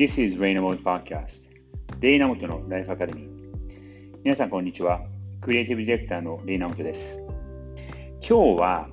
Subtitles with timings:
[0.00, 1.50] This is レイナモト Podcast
[2.00, 3.28] レイナモトのライフアカデミー
[4.24, 5.02] 皆さんこんにちは。
[5.42, 7.18] クリエイティブディレクターのレイナモトです。
[8.26, 8.88] 今日は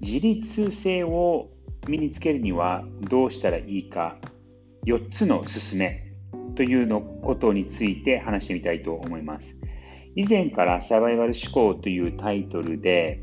[0.00, 1.50] 自立性を
[1.86, 4.16] 身につけるにはどうしたらいいか
[4.86, 6.10] 4つの勧め
[6.56, 9.60] というのことについて話してみたいと思います。
[10.16, 13.20] 以前からサバイバル思考というタイトルで、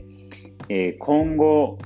[0.69, 1.77] え、今後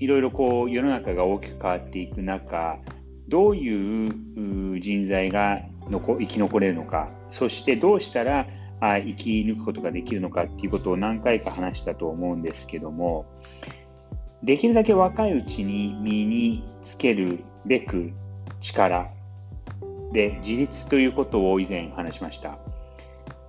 [0.00, 2.80] いろいろこう世の中が大きく変わっていく中
[3.28, 4.06] どうい
[4.74, 8.46] う人材が生き残れるのか、そしてどうしたら
[8.80, 13.26] 生き抜くことができるのかっていうことを何回か話したと思うんですけども、
[14.42, 18.12] できるだけ若いうちに身につけるべく
[18.60, 19.10] 力
[20.12, 22.58] で自立ということを以前話しました。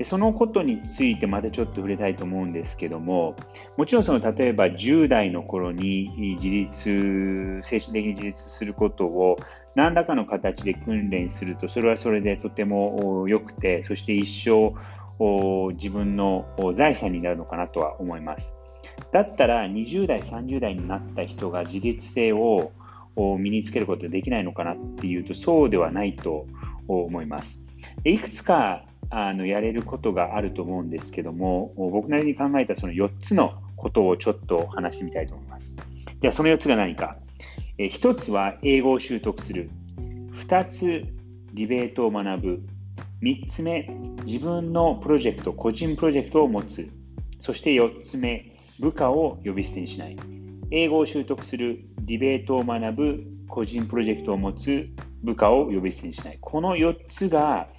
[0.03, 3.35] そのことについてまたちょっと触れたいと思うんですけども、
[3.77, 9.38] もちろんその例えば10代の頃に自立、精神的に自立することを
[9.75, 14.73] 何らかの形で訓練すると、それはそれでとても良くて、そして一生
[15.73, 18.61] 自分の財産になるのかなとは思います。
[19.11, 22.72] だったら20代、30代になった人が自立性を
[23.16, 26.47] 身につけることができないのかなっていうと、そうではないと
[26.88, 27.67] 思います。
[28.05, 35.78] いくつかあのやれることがあると思うんですけども、僕なりに考えたその4つのことをちょっと話してみたいと思います。
[36.22, 37.17] では、その4つが何か。
[37.77, 39.70] え1つは英語を習得する。
[40.33, 41.05] 2つ、
[41.53, 42.61] ディベートを学ぶ。
[43.22, 43.89] 3つ目、
[44.25, 46.89] 自分のプロジェクト、個人プロジェクトを持つ。
[47.39, 50.17] そして4つ目、部下を呼び捨てにしない。
[50.72, 54.89] 英語を習得する、ディベートを学ぶ、個人プロジェクトを持つ、
[55.23, 56.38] 部下を呼び捨てにしない。
[56.39, 57.70] この4つが、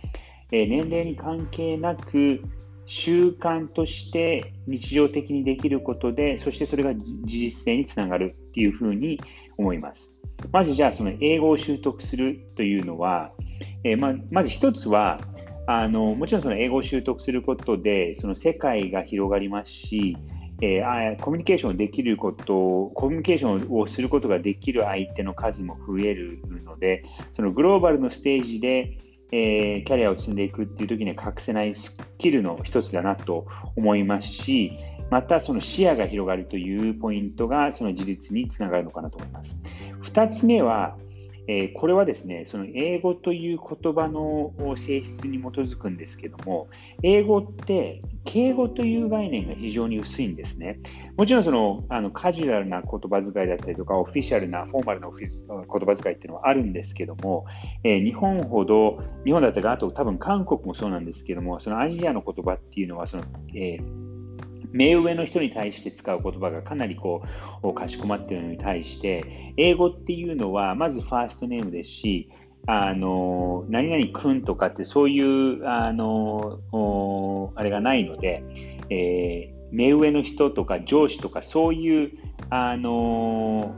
[0.53, 2.43] え年齢に関係なく
[2.87, 9.21] 習慣として日常的にできることで、そしてそれが事実性につながるっていうふうに
[9.57, 10.21] 思います。
[10.53, 13.33] まずじゃあその英語を習得するというのは、
[13.85, 15.21] えー、ままず一つは
[15.67, 20.17] あのもちろんその英語を習得することでその世界が広がりますし、
[20.63, 28.99] えー、コミュニケーションできること、コミュニケーションをすることができる相手の数も増えるので、そのグローバルのステージで
[29.33, 33.47] えー、キャリアを積んでいくっていう時には隠せないスキルの一つだなと
[33.77, 34.73] 思いますし、
[35.11, 39.61] またその視野が広がるというポイントがその自立につながるのかなと思います。
[40.03, 40.97] 2つ目は、
[41.53, 46.69] えー、これはですね、その英語という言葉の性質に基づくんですけども、
[47.03, 50.79] 英語って敬語という概念が非常に薄いんですね。
[51.17, 57.47] もちろんそのあのカジュアルな言葉遣いだったりとか、オフィシャルな、フォーマルなオフィス言葉遣いっていうのはあるんですけども、
[57.83, 63.25] えー、日本ほど、日本だったり、あと多分韓国もそうなんですけども、そのアジアの言葉っていうのは、その、
[63.57, 64.10] えー
[64.73, 67.23] 目上の人に対して使う言葉がかなりこ
[67.63, 72.31] うかしこまっているのに対して英語っていうのはまずファーストネームですし
[72.67, 78.45] あの何々君とかってそういうあのあれがないので、
[78.91, 82.13] えー、目上の人とか上司とかそういう
[82.51, 83.75] あの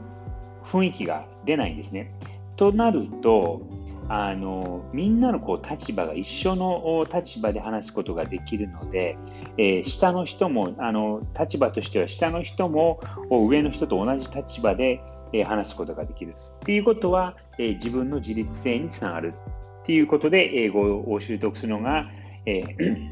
[0.63, 2.13] 雰囲気が出ないんですね。
[2.55, 3.61] となると
[4.09, 9.17] あのみんなのこう立場が一緒の立場で話すことができるので、
[9.57, 12.99] えー、下の人もあの立場としては下の人も
[13.29, 19.33] 上の人と同じ立場で、えー、話すことができるっていうことは、えー、自分の自立性につながる
[19.83, 22.09] っていうことで英語を習得するのが、
[22.45, 22.63] え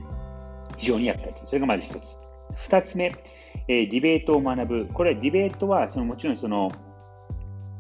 [0.78, 1.48] 非常に役立つ。
[1.48, 2.16] それがまず一つ。
[2.56, 3.14] 二つ目、
[3.68, 4.86] えディベートを学ぶ。
[4.94, 6.72] これはディベートはそのもちろんその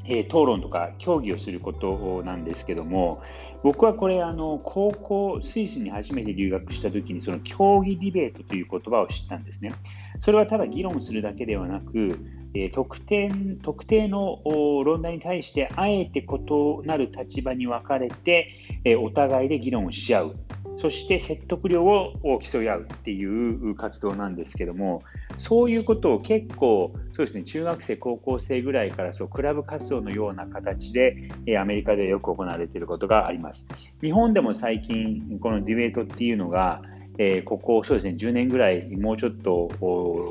[0.05, 3.21] えー、討論とか協議をすることなんですけども、
[3.63, 9.73] 僕はこれ、あの高校、スイスに初めて留学したときに、その協議ディベートという言葉を知ったんですね。
[10.19, 12.19] それはただ議論するだけではなく、
[12.53, 13.31] えー、特定
[13.61, 14.41] 特定の
[14.83, 18.49] 論題に対して、あえて異なる立場に分かれて、
[18.83, 20.35] えー、お互いで議論をし合う。
[20.77, 25.03] そして説得量を競い合うっていう活動なんですけども、
[25.41, 31.17] そういうことを結構、そうですね、中学生、高校生ぐらいからそうクラブ活動のような形で、
[31.47, 33.67] えアメリカでよく行われていることがあります。
[34.01, 36.83] 日本でも最近、このディベートっていうのが、
[37.17, 39.69] えー、ここそうですね10年ぐらいもうちょっと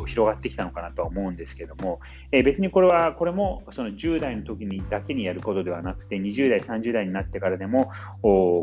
[0.06, 2.00] 広がってきたのかなとは思うんですけども、
[2.32, 7.90] えー、別にこれはこれもその10代の時にだけにやることではなくて20代30代になってからでも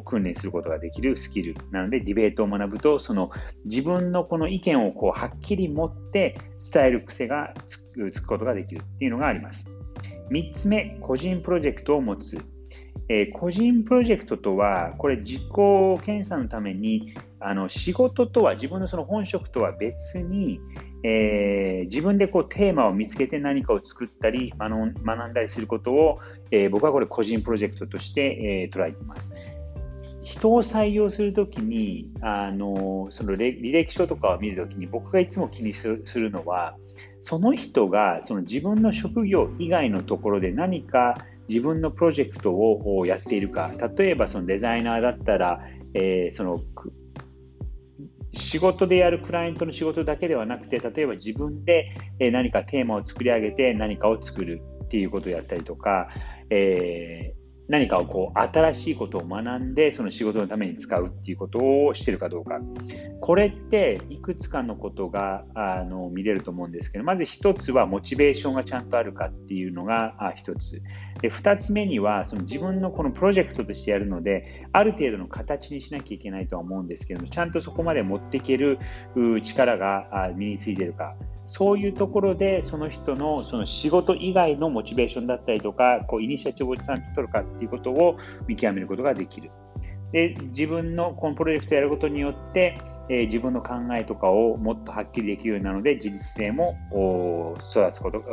[0.06, 3.32] 訓練することができるスキルなのでディベートを学ぶとその
[3.66, 6.38] 自分のこの意見をこうはっきり持って
[6.74, 9.78] 伝える癖がつくことができるっていうのがあります。
[10.30, 12.38] 3つ目個人プロジェクトを持つ。
[13.10, 20.60] えー、個人プロジェクトとは、これ、実行検査のためにあの仕事とは自分のその本職とは別に、
[21.04, 26.20] えー、自分でこうテーマを見つけて何かを作ったり学んだりすることを、
[26.50, 29.34] えー、僕はこれ個人プロジェクトとして、えー、捉えています。
[30.24, 36.76] 人を採用するときに、あの、その履歴書とかを見るときに僕がいつも気にするのは、
[37.22, 41.16] その人がその自分の職業以外のところで何か
[41.48, 45.62] 自分のプロジェクトをやっているか、例えばそのデザイナーだったら、
[45.94, 46.60] えー、その
[48.34, 51.90] 仕事でやるクライアントの仕事だけではなくて、例えば自分で
[52.20, 56.10] 何かテーマを作り上げて何かを作るっていうことをやったりとか、
[56.50, 57.37] えー
[57.68, 62.60] 何かをこう新しいことを学んでその仕事のために使うっていうことをしてるかどうか。
[63.20, 70.82] これっていくつかのことがあの見れると思うんですけどまず一つはモチベーションがちゃんとあるかっていうのが一つ。
[71.22, 78.78] で二つ目にはその自分のこのプロジェクトとしてやるのである程度の形にしなきゃいけないとは思うんですけどもちゃんとそこまで持っていける
[79.42, 81.16] 力が身についてるか。
[81.48, 88.18] そういうところでその人のその仕事以外のモチベーションだったりとか、こうイニシアチブをちゃんと取るかっていうことを
[88.48, 89.50] 見極めることができる。
[90.12, 92.78] で自分のこのプロジェクトをやることによって、
[93.10, 96.78] えー、自分の考えとかをもっとはっきりできるようになので、自立性も
[97.72, 98.24] 育つこと、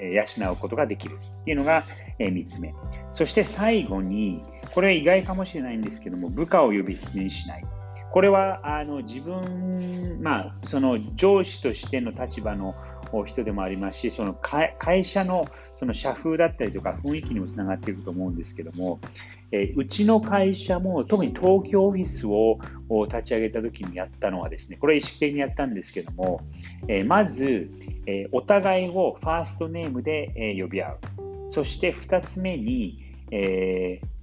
[0.00, 1.84] 養うことができるっていうのが、
[2.18, 2.74] えー、3つ目。
[3.12, 4.42] そして最後に、
[4.72, 7.64] これは意外かもしれないんですけども、部下を呼び捨てにしない。
[8.10, 12.74] これはあの自分、まあ、その上司としての立場の
[13.26, 15.46] 人でもありますし、その会社の
[15.76, 19.00] その社風だったりとか雰囲気にもつながっていくと思うんですけども、
[19.52, 22.58] えうちの会社も特に東京オフィスを
[23.06, 26.40] 立ち上げた時にやったのはですね、これ意識的にやったんですけども、
[26.88, 27.70] えまず、
[28.06, 30.98] えお互いをファーストネームで、え呼び合う。
[31.50, 32.98] そして2つ目に、
[33.30, 34.13] えー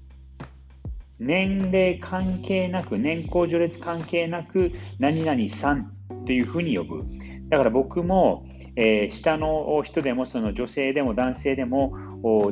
[1.22, 5.94] 年齢関係なく、年功序列関係なく、何々さん
[6.26, 7.06] というふうに呼ぶ。
[7.50, 8.44] だから僕も、
[8.76, 11.94] えー、下の人でも、その女性でも男性でも、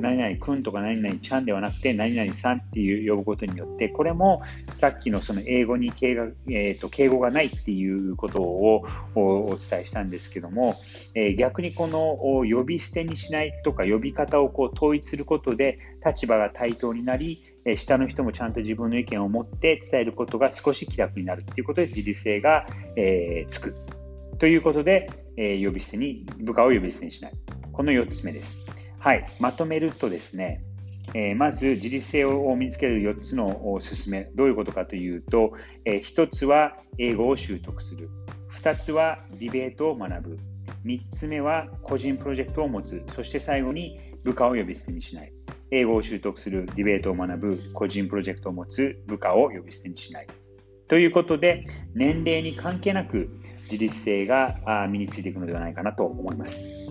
[0.01, 4.41] 何々くんとか何々ちゃんではなくて、何々さんっていう呼ぶことによって、これも
[4.75, 8.85] さっきのその英語に敬が、えーと、敬語がないっていうことを
[9.15, 10.75] お伝えしたんですけども、
[11.13, 12.17] えー、逆にこの
[12.49, 17.39] 呼び捨てにしないとか、呼び方をこう統一することで、立場が対等になり、
[17.75, 22.65] 下の人もちゃんと自分の意見を持って伝えることが少し気楽になるっていうことで、自立性が、
[22.95, 23.98] えー、つく。
[24.39, 27.33] ということで、えー、呼び捨てに、部下を呼び捨てにしない。
[27.73, 28.65] この4つ目です。
[28.97, 30.63] はい、まとめるとですね、
[31.13, 35.51] えー、まず自立性を身につける4つのおすすめ、どういうことかというと、
[35.83, 38.09] えー、1つは英語を習得する、
[38.61, 40.39] 2つはディベートを学ぶ、
[40.85, 45.33] 3つ目は個人プロジェクトを持つ、そして最後に部下を呼び捨てにしない。
[45.71, 50.27] 英語を習得する、ディベートを学ぶ、個人プロジェクトを持つ、部下を呼び捨てにしない。
[50.87, 53.29] ということで、年齢に関係なく
[53.71, 56.87] 自立性が身についていくのではないかなと思います。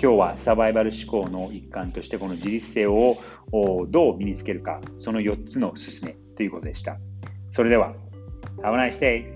[0.00, 3.16] 今日はサバイバル思考の一環としてこの自立性を
[3.88, 6.98] どう身につけるか、その4つの勧めということでした。
[7.50, 7.94] それでは、
[8.62, 9.33] Have a nice day!